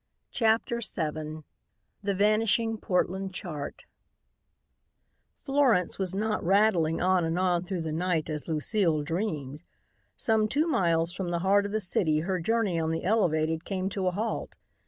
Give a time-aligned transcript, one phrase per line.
[0.31, 1.43] CHAPTER VII
[2.01, 3.85] THE VANISHING PORTLAND CHART
[5.45, 9.61] Florence was not rattling on and on through the night as Lucile dreamed.
[10.17, 13.89] Some two miles from the heart of the city her journey on the elevated came
[13.89, 14.55] to a halt.